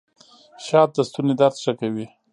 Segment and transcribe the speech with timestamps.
[0.65, 2.05] شات د ستوني درد ښه کوي